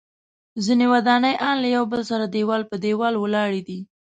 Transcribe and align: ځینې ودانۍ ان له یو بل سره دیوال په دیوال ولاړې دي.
ځینې 0.65 0.85
ودانۍ 0.93 1.35
ان 1.47 1.55
له 1.63 1.67
یو 1.75 1.83
بل 1.91 2.01
سره 2.11 2.25
دیوال 2.33 2.61
په 2.69 2.75
دیوال 2.85 3.13
ولاړې 3.17 3.61
دي. 3.67 3.79